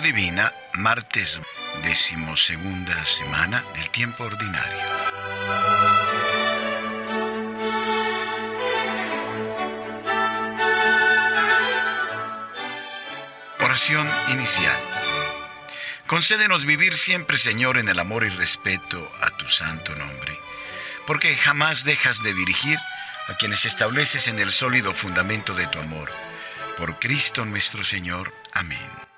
Divina, 0.00 0.54
martes 0.72 1.40
decimosegunda 1.82 3.04
semana 3.04 3.62
del 3.74 3.90
tiempo 3.90 4.24
ordinario. 4.24 4.78
Oración 13.60 14.08
inicial. 14.30 14.80
Concédenos 16.06 16.64
vivir 16.64 16.96
siempre, 16.96 17.36
Señor, 17.36 17.76
en 17.76 17.88
el 17.88 17.98
amor 17.98 18.24
y 18.24 18.30
respeto 18.30 19.10
a 19.20 19.30
tu 19.36 19.46
santo 19.48 19.94
nombre, 19.94 20.38
porque 21.06 21.36
jamás 21.36 21.84
dejas 21.84 22.22
de 22.22 22.32
dirigir 22.32 22.78
a 23.28 23.36
quienes 23.36 23.66
estableces 23.66 24.26
en 24.28 24.38
el 24.38 24.52
sólido 24.52 24.94
fundamento 24.94 25.54
de 25.54 25.66
tu 25.66 25.78
amor. 25.78 26.10
Por 26.78 26.98
Cristo 26.98 27.44
nuestro 27.44 27.84
Señor. 27.84 28.32
Amén. 28.54 29.11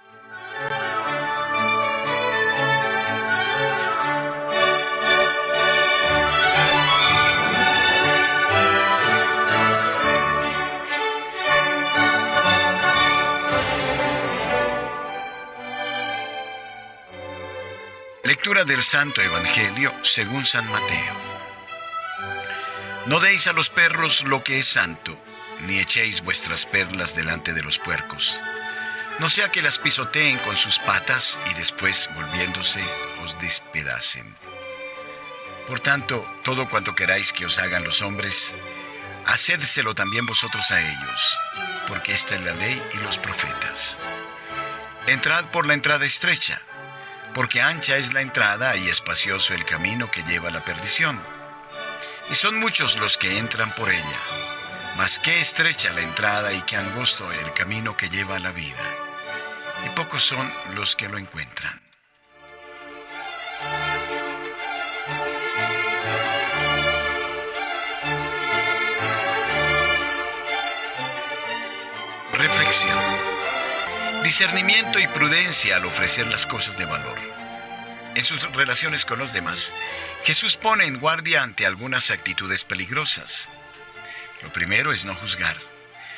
Lectura 18.24 18.64
del 18.64 18.82
Santo 18.82 19.20
Evangelio 19.20 19.94
según 20.02 20.46
San 20.46 20.66
Mateo. 20.70 21.14
No 23.04 23.20
deis 23.20 23.46
a 23.48 23.52
los 23.52 23.68
perros 23.68 24.24
lo 24.24 24.42
que 24.42 24.58
es 24.58 24.66
santo, 24.66 25.14
ni 25.66 25.78
echéis 25.78 26.22
vuestras 26.22 26.64
perlas 26.64 27.14
delante 27.14 27.52
de 27.52 27.62
los 27.62 27.78
puercos, 27.78 28.40
no 29.18 29.28
sea 29.28 29.52
que 29.52 29.60
las 29.60 29.78
pisoteen 29.78 30.38
con 30.38 30.56
sus 30.56 30.78
patas 30.78 31.38
y 31.50 31.54
después, 31.54 32.08
volviéndose, 32.14 32.82
os 33.22 33.38
despedacen. 33.40 34.34
Por 35.68 35.80
tanto, 35.80 36.26
todo 36.44 36.66
cuanto 36.66 36.94
queráis 36.94 37.30
que 37.32 37.44
os 37.44 37.58
hagan 37.58 37.84
los 37.84 38.00
hombres, 38.00 38.54
hacédselo 39.26 39.94
también 39.94 40.24
vosotros 40.24 40.70
a 40.70 40.80
ellos, 40.80 41.38
porque 41.88 42.12
esta 42.12 42.36
es 42.36 42.40
la 42.40 42.54
ley 42.54 42.82
y 42.94 42.96
los 42.98 43.18
profetas. 43.18 44.00
Entrad 45.06 45.44
por 45.50 45.66
la 45.66 45.74
entrada 45.74 46.06
estrecha, 46.06 46.60
porque 47.34 47.60
ancha 47.60 47.96
es 47.96 48.12
la 48.14 48.20
entrada 48.20 48.76
y 48.76 48.88
espacioso 48.88 49.54
el 49.54 49.64
camino 49.64 50.10
que 50.10 50.22
lleva 50.22 50.48
a 50.48 50.52
la 50.52 50.64
perdición. 50.64 51.20
Y 52.30 52.34
son 52.36 52.58
muchos 52.58 52.96
los 52.96 53.18
que 53.18 53.38
entran 53.38 53.74
por 53.74 53.90
ella, 53.90 54.18
mas 54.96 55.18
qué 55.18 55.40
estrecha 55.40 55.92
la 55.92 56.00
entrada 56.00 56.52
y 56.52 56.62
qué 56.62 56.76
angosto 56.76 57.30
el 57.32 57.52
camino 57.52 57.96
que 57.96 58.08
lleva 58.08 58.36
a 58.36 58.40
la 58.40 58.52
vida. 58.52 58.82
Y 59.84 59.90
pocos 59.90 60.22
son 60.22 60.50
los 60.74 60.94
que 60.94 61.08
lo 61.08 61.18
encuentran. 61.18 61.80
Reflexión. 72.32 73.13
Discernimiento 74.24 74.98
y 74.98 75.06
prudencia 75.06 75.76
al 75.76 75.84
ofrecer 75.84 76.26
las 76.28 76.46
cosas 76.46 76.78
de 76.78 76.86
valor. 76.86 77.18
En 78.14 78.24
sus 78.24 78.50
relaciones 78.54 79.04
con 79.04 79.18
los 79.18 79.34
demás, 79.34 79.74
Jesús 80.24 80.56
pone 80.56 80.86
en 80.86 80.98
guardia 80.98 81.42
ante 81.42 81.66
algunas 81.66 82.10
actitudes 82.10 82.64
peligrosas. 82.64 83.50
Lo 84.42 84.50
primero 84.50 84.94
es 84.94 85.04
no 85.04 85.14
juzgar. 85.14 85.58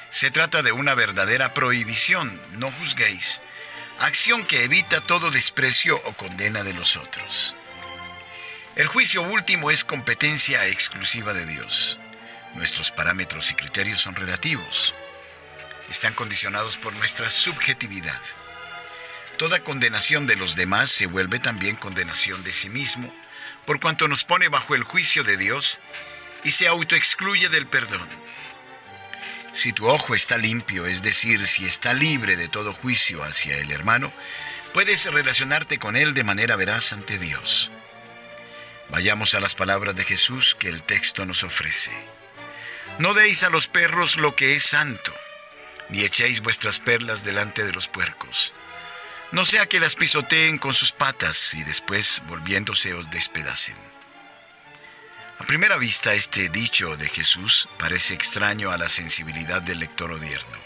Se 0.09 0.31
trata 0.31 0.63
de 0.63 0.71
una 0.71 0.95
verdadera 0.95 1.53
prohibición, 1.53 2.41
no 2.53 2.71
juzguéis, 2.71 3.43
acción 3.99 4.47
que 4.47 4.63
evita 4.63 5.01
todo 5.01 5.33
desprecio 5.33 6.01
o 6.05 6.13
condena 6.13 6.63
de 6.63 6.75
los 6.75 6.97
otros. 6.97 7.57
El 8.77 8.87
juicio 8.87 9.23
último 9.23 9.73
es 9.73 9.83
competencia 9.83 10.65
exclusiva 10.69 11.35
de 11.35 11.45
Dios. 11.45 11.99
Nuestros 12.55 12.93
parámetros 12.93 13.51
y 13.51 13.55
criterios 13.55 14.01
son 14.01 14.15
relativos 14.15 14.95
están 15.91 16.15
condicionados 16.15 16.77
por 16.77 16.93
nuestra 16.95 17.31
subjetividad. 17.31 18.21
Toda 19.39 19.61
condenación 19.61 20.27
de 20.27 20.37
los 20.37 20.57
demás 20.57 20.91
se 20.91 21.07
vuelve 21.07 21.39
también 21.39 21.77
condenación 21.77 22.43
de 22.43 22.53
sí 22.53 22.71
mismo, 22.71 23.15
por 23.67 23.81
cuanto 23.81 24.09
nos 24.09 24.25
pone 24.25 24.49
bajo 24.49 24.75
el 24.75 24.83
juicio 24.83 25.25
de 25.25 25.37
Dios 25.37 25.81
y 26.43 26.53
se 26.53 26.67
autoexcluye 26.69 27.49
del 27.49 27.67
perdón. 27.67 28.09
Si 29.53 29.73
tu 29.73 29.87
ojo 29.89 30.15
está 30.15 30.39
limpio, 30.39 30.87
es 30.87 31.03
decir, 31.03 31.47
si 31.47 31.67
está 31.67 31.95
libre 31.95 32.37
de 32.37 32.49
todo 32.49 32.73
juicio 32.73 33.23
hacia 33.25 33.57
el 33.59 33.71
hermano, 33.71 34.13
puedes 34.73 35.05
relacionarte 35.07 35.79
con 35.79 35.97
él 35.97 36.15
de 36.15 36.25
manera 36.25 36.57
veraz 36.57 36.93
ante 36.93 37.19
Dios. 37.19 37.71
Vayamos 38.89 39.35
a 39.35 39.41
las 39.41 39.55
palabras 39.55 39.97
de 39.97 40.05
Jesús 40.05 40.55
que 40.55 40.69
el 40.69 40.83
texto 40.83 41.27
nos 41.27 41.43
ofrece. 41.43 41.93
No 42.99 43.15
deis 43.15 43.43
a 43.43 43.51
los 43.51 43.67
perros 43.67 44.17
lo 44.17 44.37
que 44.37 44.55
es 44.55 44.63
santo 44.63 45.13
ni 45.89 46.03
echéis 46.03 46.41
vuestras 46.41 46.79
perlas 46.79 47.25
delante 47.25 47.65
de 47.65 47.73
los 47.73 47.89
puercos. 47.89 48.55
No 49.33 49.45
sea 49.45 49.67
que 49.67 49.81
las 49.81 49.97
pisoteen 49.97 50.59
con 50.59 50.73
sus 50.73 50.93
patas 50.93 51.55
y 51.55 51.65
después, 51.65 52.23
volviéndose, 52.27 52.95
os 52.95 53.11
despedacen. 53.11 53.77
A 55.39 55.45
primera 55.45 55.77
vista, 55.77 56.15
este 56.15 56.49
dicho 56.49 56.97
de 56.97 57.09
Jesús 57.09 57.69
parece 57.79 58.15
extraño 58.15 58.71
a 58.71 58.79
la 58.79 58.89
sensibilidad 58.89 59.61
del 59.61 59.81
lector 59.81 60.13
odierno. 60.13 60.59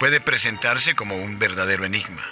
Puede 0.00 0.20
presentarse 0.20 0.94
como 0.94 1.16
un 1.16 1.38
verdadero 1.38 1.84
enigma. 1.84 2.24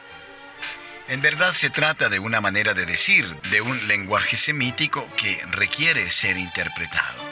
En 1.08 1.20
verdad 1.20 1.52
se 1.52 1.70
trata 1.70 2.08
de 2.08 2.18
una 2.18 2.40
manera 2.40 2.74
de 2.74 2.86
decir, 2.86 3.26
de 3.50 3.60
un 3.60 3.86
lenguaje 3.86 4.36
semítico 4.36 5.08
que 5.16 5.40
requiere 5.50 6.10
ser 6.10 6.36
interpretado. 6.36 7.22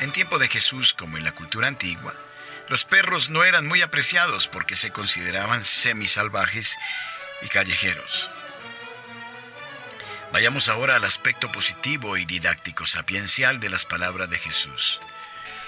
En 0.00 0.10
tiempo 0.10 0.38
de 0.38 0.48
Jesús, 0.48 0.92
como 0.92 1.18
en 1.18 1.24
la 1.24 1.32
cultura 1.32 1.68
antigua, 1.68 2.14
los 2.68 2.84
perros 2.84 3.30
no 3.30 3.44
eran 3.44 3.66
muy 3.66 3.82
apreciados 3.82 4.48
porque 4.48 4.76
se 4.76 4.90
consideraban 4.90 5.62
semisalvajes 5.62 6.76
y 7.42 7.48
callejeros. 7.48 8.30
Vayamos 10.32 10.68
ahora 10.68 10.96
al 10.96 11.04
aspecto 11.04 11.50
positivo 11.52 12.16
y 12.16 12.24
didáctico 12.24 12.84
sapiencial 12.84 13.60
de 13.60 13.70
las 13.70 13.84
palabras 13.84 14.28
de 14.28 14.38
Jesús. 14.38 15.00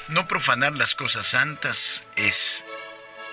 No 0.09 0.26
profanar 0.26 0.72
las 0.72 0.94
cosas 0.94 1.26
santas 1.26 2.04
es, 2.16 2.66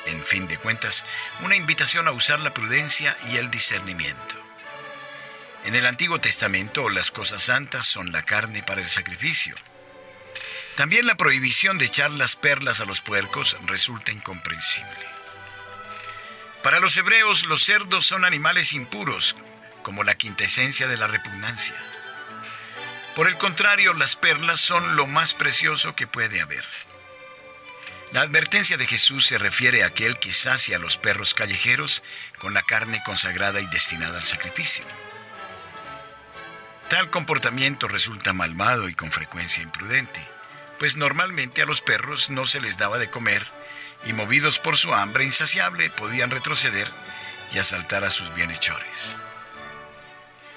en 0.05 0.23
fin 0.23 0.47
de 0.47 0.57
cuentas, 0.57 1.05
una 1.41 1.55
invitación 1.55 2.07
a 2.07 2.11
usar 2.11 2.39
la 2.39 2.53
prudencia 2.53 3.17
y 3.31 3.37
el 3.37 3.49
discernimiento. 3.49 4.35
En 5.65 5.73
el 5.73 5.87
Antiguo 5.87 6.21
Testamento 6.21 6.89
las 6.89 7.09
cosas 7.09 7.41
santas 7.41 7.87
son 7.87 8.11
la 8.11 8.23
carne 8.23 8.61
para 8.61 8.81
el 8.81 8.89
sacrificio 8.89 9.55
también 10.75 11.07
la 11.07 11.15
prohibición 11.15 11.77
de 11.77 11.85
echar 11.85 12.11
las 12.11 12.35
perlas 12.35 12.81
a 12.81 12.85
los 12.85 12.99
puercos 12.99 13.55
resulta 13.65 14.11
incomprensible. 14.11 15.07
Para 16.63 16.79
los 16.79 16.97
hebreos 16.97 17.45
los 17.45 17.63
cerdos 17.63 18.05
son 18.05 18.25
animales 18.25 18.73
impuros, 18.73 19.37
como 19.83 20.03
la 20.03 20.15
quintesencia 20.15 20.87
de 20.87 20.97
la 20.97 21.07
repugnancia. 21.07 21.75
Por 23.15 23.29
el 23.29 23.37
contrario, 23.37 23.93
las 23.93 24.17
perlas 24.17 24.59
son 24.59 24.97
lo 24.97 25.07
más 25.07 25.33
precioso 25.33 25.95
que 25.95 26.07
puede 26.07 26.41
haber. 26.41 26.65
La 28.11 28.21
advertencia 28.21 28.77
de 28.77 28.87
Jesús 28.87 29.27
se 29.27 29.37
refiere 29.37 29.83
a 29.83 29.87
aquel 29.87 30.19
que 30.19 30.33
sacia 30.33 30.75
a 30.75 30.79
los 30.79 30.97
perros 30.97 31.33
callejeros 31.33 32.03
con 32.37 32.53
la 32.53 32.63
carne 32.63 33.01
consagrada 33.05 33.61
y 33.61 33.67
destinada 33.67 34.17
al 34.17 34.23
sacrificio. 34.23 34.83
Tal 36.89 37.09
comportamiento 37.09 37.87
resulta 37.87 38.33
malvado 38.33 38.89
y 38.89 38.93
con 38.93 39.11
frecuencia 39.11 39.63
imprudente 39.63 40.34
pues 40.79 40.97
normalmente 40.97 41.61
a 41.61 41.65
los 41.65 41.81
perros 41.81 42.29
no 42.29 42.45
se 42.45 42.59
les 42.59 42.77
daba 42.77 42.97
de 42.97 43.09
comer 43.09 43.45
y 44.05 44.13
movidos 44.13 44.59
por 44.59 44.77
su 44.77 44.93
hambre 44.93 45.23
insaciable 45.23 45.89
podían 45.89 46.31
retroceder 46.31 46.87
y 47.53 47.59
asaltar 47.59 48.03
a 48.03 48.09
sus 48.09 48.33
bienhechores. 48.33 49.17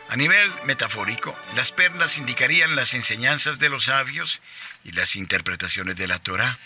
A 0.08 0.16
nivel 0.16 0.50
metafórico, 0.64 1.38
las 1.54 1.70
perlas 1.70 2.16
indicarían 2.16 2.76
las 2.76 2.94
enseñanzas 2.94 3.58
de 3.58 3.68
los 3.68 3.84
sabios 3.84 4.40
y 4.84 4.92
las 4.92 5.16
interpretaciones 5.16 5.96
de 5.96 6.08
la 6.08 6.18
Torah. 6.18 6.58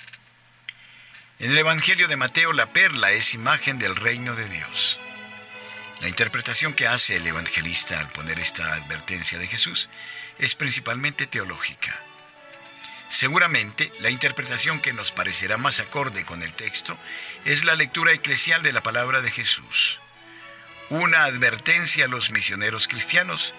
En 1.40 1.50
el 1.50 1.58
Evangelio 1.58 2.06
de 2.06 2.16
Mateo 2.16 2.52
la 2.52 2.72
perla 2.72 3.10
es 3.10 3.34
imagen 3.34 3.80
del 3.80 3.96
reino 3.96 4.36
de 4.36 4.48
Dios. 4.48 5.00
La 6.00 6.08
interpretación 6.08 6.74
que 6.74 6.86
hace 6.86 7.16
el 7.16 7.26
evangelista 7.26 8.00
al 8.00 8.10
poner 8.10 8.38
esta 8.40 8.74
advertencia 8.74 9.38
de 9.38 9.46
Jesús 9.46 9.88
es 10.38 10.54
principalmente 10.54 11.26
teológica. 11.26 11.96
Seguramente 13.12 13.92
la 14.00 14.08
interpretación 14.08 14.80
que 14.80 14.94
nos 14.94 15.12
parecerá 15.12 15.58
más 15.58 15.80
acorde 15.80 16.24
con 16.24 16.42
el 16.42 16.54
texto 16.54 16.96
es 17.44 17.62
la 17.62 17.74
lectura 17.74 18.12
eclesial 18.12 18.62
de 18.62 18.72
la 18.72 18.82
palabra 18.82 19.20
de 19.20 19.30
Jesús. 19.30 20.00
Una 20.88 21.24
advertencia 21.24 22.06
a 22.06 22.08
los 22.08 22.30
misioneros 22.30 22.88
cristianos 22.88 23.54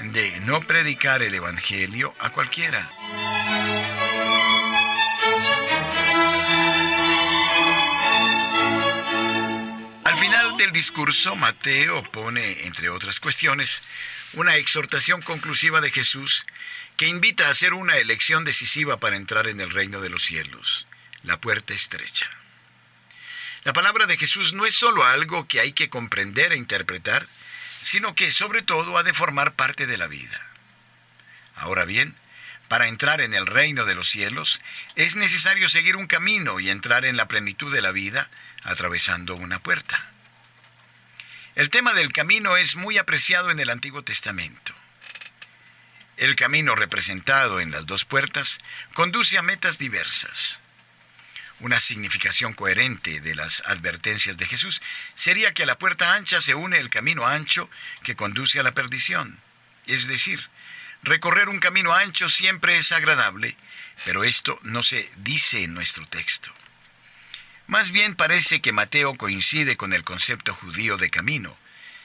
de 0.00 0.40
no 0.40 0.62
predicar 0.62 1.22
el 1.22 1.34
Evangelio 1.34 2.14
a 2.18 2.30
cualquiera. 2.30 2.90
del 10.56 10.72
discurso, 10.72 11.36
Mateo 11.36 12.02
pone, 12.10 12.66
entre 12.66 12.88
otras 12.88 13.20
cuestiones, 13.20 13.82
una 14.36 14.56
exhortación 14.56 15.22
conclusiva 15.22 15.80
de 15.80 15.90
Jesús 15.90 16.44
que 16.96 17.06
invita 17.06 17.46
a 17.46 17.50
hacer 17.50 17.74
una 17.74 17.96
elección 17.98 18.44
decisiva 18.44 18.98
para 18.98 19.16
entrar 19.16 19.46
en 19.46 19.60
el 19.60 19.70
reino 19.70 20.00
de 20.00 20.08
los 20.08 20.24
cielos, 20.24 20.86
la 21.22 21.40
puerta 21.40 21.74
estrecha. 21.74 22.28
La 23.64 23.72
palabra 23.72 24.06
de 24.06 24.16
Jesús 24.16 24.52
no 24.52 24.66
es 24.66 24.74
sólo 24.74 25.04
algo 25.04 25.48
que 25.48 25.60
hay 25.60 25.72
que 25.72 25.88
comprender 25.88 26.52
e 26.52 26.56
interpretar, 26.56 27.26
sino 27.80 28.14
que 28.14 28.30
sobre 28.30 28.62
todo 28.62 28.98
ha 28.98 29.02
de 29.02 29.14
formar 29.14 29.54
parte 29.54 29.86
de 29.86 29.98
la 29.98 30.06
vida. 30.06 30.40
Ahora 31.56 31.84
bien, 31.84 32.14
para 32.68 32.88
entrar 32.88 33.20
en 33.20 33.34
el 33.34 33.46
reino 33.46 33.84
de 33.84 33.94
los 33.94 34.08
cielos 34.08 34.60
es 34.96 35.16
necesario 35.16 35.68
seguir 35.68 35.96
un 35.96 36.06
camino 36.06 36.60
y 36.60 36.70
entrar 36.70 37.04
en 37.04 37.16
la 37.16 37.28
plenitud 37.28 37.72
de 37.72 37.82
la 37.82 37.92
vida 37.92 38.30
atravesando 38.62 39.34
una 39.36 39.60
puerta. 39.60 40.13
El 41.54 41.70
tema 41.70 41.92
del 41.92 42.12
camino 42.12 42.56
es 42.56 42.74
muy 42.74 42.98
apreciado 42.98 43.52
en 43.52 43.60
el 43.60 43.70
Antiguo 43.70 44.02
Testamento. 44.02 44.74
El 46.16 46.34
camino 46.34 46.74
representado 46.74 47.60
en 47.60 47.70
las 47.70 47.86
dos 47.86 48.04
puertas 48.04 48.58
conduce 48.92 49.38
a 49.38 49.42
metas 49.42 49.78
diversas. 49.78 50.62
Una 51.60 51.78
significación 51.78 52.54
coherente 52.54 53.20
de 53.20 53.36
las 53.36 53.62
advertencias 53.66 54.36
de 54.36 54.46
Jesús 54.46 54.82
sería 55.14 55.54
que 55.54 55.62
a 55.62 55.66
la 55.66 55.78
puerta 55.78 56.14
ancha 56.14 56.40
se 56.40 56.56
une 56.56 56.78
el 56.78 56.90
camino 56.90 57.24
ancho 57.24 57.70
que 58.02 58.16
conduce 58.16 58.58
a 58.58 58.64
la 58.64 58.74
perdición. 58.74 59.38
Es 59.86 60.08
decir, 60.08 60.50
recorrer 61.04 61.48
un 61.48 61.60
camino 61.60 61.94
ancho 61.94 62.28
siempre 62.28 62.78
es 62.78 62.90
agradable, 62.90 63.56
pero 64.04 64.24
esto 64.24 64.58
no 64.62 64.82
se 64.82 65.08
dice 65.18 65.62
en 65.62 65.74
nuestro 65.74 66.04
texto. 66.08 66.52
Más 67.66 67.90
bien 67.90 68.14
parece 68.14 68.60
que 68.60 68.72
Mateo 68.72 69.14
coincide 69.14 69.76
con 69.76 69.94
el 69.94 70.04
concepto 70.04 70.54
judío 70.54 70.98
de 70.98 71.08
camino, 71.08 71.56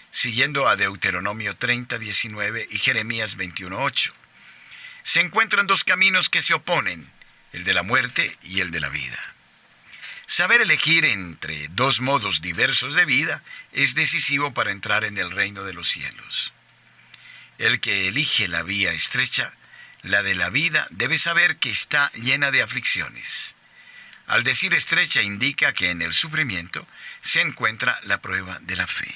siguiendo 0.09 0.67
a 0.69 0.77
Deuteronomio 0.77 1.55
30, 1.57 1.99
19 1.99 2.67
y 2.71 2.79
Jeremías 2.79 3.35
21, 3.35 3.77
8. 3.77 4.13
Se 5.03 5.19
encuentran 5.19 5.67
dos 5.67 5.83
caminos 5.83 6.29
que 6.29 6.41
se 6.41 6.53
oponen, 6.53 7.11
el 7.51 7.65
de 7.65 7.73
la 7.73 7.83
muerte 7.83 8.37
y 8.41 8.61
el 8.61 8.71
de 8.71 8.79
la 8.79 8.89
vida. 8.89 9.19
Saber 10.27 10.61
elegir 10.61 11.05
entre 11.05 11.67
dos 11.69 11.99
modos 11.99 12.41
diversos 12.41 12.95
de 12.95 13.05
vida 13.05 13.43
es 13.73 13.95
decisivo 13.95 14.53
para 14.53 14.71
entrar 14.71 15.03
en 15.03 15.17
el 15.17 15.31
reino 15.31 15.63
de 15.63 15.73
los 15.73 15.89
cielos. 15.89 16.53
El 17.57 17.81
que 17.81 18.07
elige 18.07 18.47
la 18.47 18.63
vía 18.63 18.93
estrecha, 18.93 19.53
la 20.03 20.23
de 20.23 20.35
la 20.35 20.49
vida, 20.49 20.87
debe 20.91 21.17
saber 21.17 21.57
que 21.57 21.69
está 21.69 22.11
llena 22.13 22.51
de 22.51 22.61
aflicciones. 22.61 23.55
Al 24.29 24.43
decir 24.43 24.75
estrecha 24.75 25.23
indica 25.23 25.73
que 25.73 25.89
en 25.89 26.03
el 26.03 26.13
sufrimiento 26.13 26.87
se 27.19 27.41
encuentra 27.41 27.99
la 28.03 28.21
prueba 28.21 28.59
de 28.61 28.75
la 28.75 28.85
fe. 28.85 29.11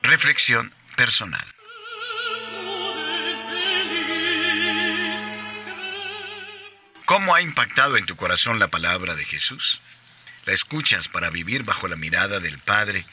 Reflexión 0.00 0.72
personal. 0.96 1.46
¿Cómo 7.04 7.34
ha 7.34 7.42
impactado 7.42 7.98
en 7.98 8.06
tu 8.06 8.16
corazón 8.16 8.58
la 8.58 8.68
palabra 8.68 9.14
de 9.14 9.26
Jesús? 9.26 9.82
La 10.44 10.52
escuchas 10.52 11.08
para 11.08 11.30
vivir 11.30 11.62
bajo 11.62 11.88
la 11.88 11.96
mirada 11.96 12.40
del 12.40 12.58
Padre 12.58 13.04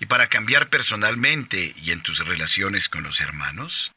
y 0.00 0.06
para 0.06 0.28
cambiar 0.28 0.68
personalmente 0.68 1.74
y 1.76 1.92
en 1.92 2.00
tus 2.00 2.26
relaciones 2.26 2.88
con 2.88 3.04
los 3.04 3.20
hermanos? 3.20 3.92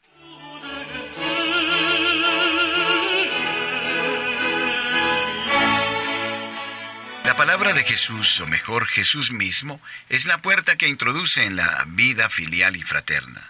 La 7.24 7.34
palabra 7.34 7.72
de 7.72 7.82
Jesús, 7.82 8.40
o 8.40 8.46
mejor 8.46 8.86
Jesús 8.86 9.32
mismo, 9.32 9.80
es 10.08 10.26
la 10.26 10.40
puerta 10.40 10.76
que 10.76 10.88
introduce 10.88 11.44
en 11.44 11.56
la 11.56 11.84
vida 11.88 12.30
filial 12.30 12.76
y 12.76 12.82
fraterna. 12.82 13.42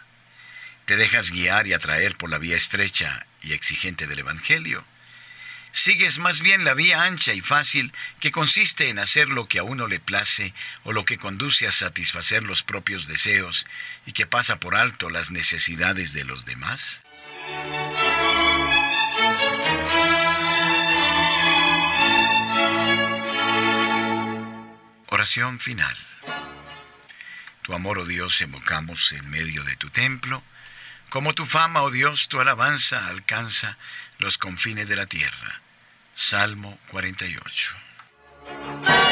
Te 0.87 0.97
dejas 0.97 1.31
guiar 1.31 1.67
y 1.67 1.75
atraer 1.75 2.17
por 2.17 2.31
la 2.31 2.39
vía 2.39 2.57
estrecha 2.57 3.27
y 3.43 3.53
exigente 3.53 4.07
del 4.07 4.21
Evangelio 4.21 4.85
sigues 5.77 6.19
más 6.19 6.41
bien 6.41 6.65
la 6.65 6.73
vía 6.73 7.03
ancha 7.03 7.35
y 7.35 7.43
fácil 7.43 7.93
que 8.19 8.31
consiste 8.31 8.89
en 8.89 8.99
hacer 8.99 9.29
lo 9.29 9.47
que 9.47 9.59
a 9.59 9.63
uno 9.63 9.89
le 9.89 10.01
place 10.01 10.55
o 10.85 10.93
lo 10.93 11.05
que 11.05 11.19
conduce 11.19 11.67
a 11.67 11.71
satisfacer 11.71 12.45
los 12.45 12.63
propios 12.63 13.07
deseos 13.07 13.67
y 14.07 14.13
que 14.13 14.27
pasa 14.27 14.59
por 14.59 14.75
alto 14.75 15.11
las 15.11 15.31
necesidades 15.31 16.15
de 16.15 16.25
los 16.25 16.47
demás? 16.47 17.03
Oración 25.09 25.61
final. 25.61 25.97
Tu 27.61 27.75
amor, 27.75 27.99
oh 27.99 28.07
Dios, 28.07 28.41
evocamos 28.41 29.13
en 29.13 29.29
medio 29.29 29.63
de 29.63 29.77
tu 29.77 29.91
templo, 29.91 30.43
como 31.11 31.35
tu 31.35 31.45
fama, 31.45 31.83
oh 31.83 31.91
Dios, 31.91 32.29
tu 32.29 32.41
alabanza 32.41 33.09
alcanza 33.09 33.77
los 34.19 34.39
confines 34.39 34.89
de 34.89 34.97
la 34.97 35.07
tierra. 35.07 35.66
Salmo 36.19 36.79
48. 36.91 39.06